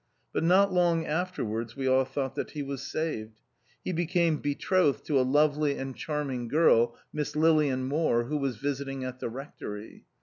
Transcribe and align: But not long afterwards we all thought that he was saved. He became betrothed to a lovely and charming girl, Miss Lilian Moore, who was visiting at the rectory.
But 0.33 0.43
not 0.43 0.73
long 0.73 1.05
afterwards 1.05 1.77
we 1.77 1.85
all 1.85 2.05
thought 2.05 2.33
that 2.33 2.49
he 2.49 2.63
was 2.63 2.81
saved. 2.81 3.39
He 3.83 3.93
became 3.93 4.37
betrothed 4.39 5.05
to 5.05 5.19
a 5.19 5.21
lovely 5.21 5.77
and 5.77 5.95
charming 5.95 6.47
girl, 6.47 6.97
Miss 7.13 7.35
Lilian 7.35 7.83
Moore, 7.83 8.23
who 8.23 8.37
was 8.37 8.57
visiting 8.57 9.03
at 9.03 9.19
the 9.19 9.29
rectory. 9.29 10.05